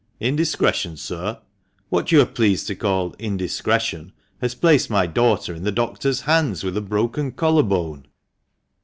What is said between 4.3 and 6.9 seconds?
has placed my daughter in the doctor's hands with a